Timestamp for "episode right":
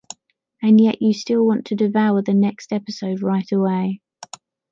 2.73-3.45